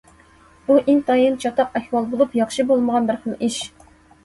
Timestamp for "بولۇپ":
2.15-2.35